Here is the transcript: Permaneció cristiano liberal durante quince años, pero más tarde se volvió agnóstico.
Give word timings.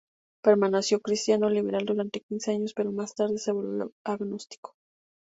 Permaneció 0.43 0.99
cristiano 0.99 1.47
liberal 1.51 1.85
durante 1.85 2.21
quince 2.21 2.49
años, 2.53 2.73
pero 2.75 2.91
más 2.91 3.13
tarde 3.13 3.37
se 3.37 3.51
volvió 3.51 3.91
agnóstico. 4.03 4.73